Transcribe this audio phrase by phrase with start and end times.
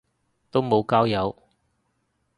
[0.49, 1.37] 都無交友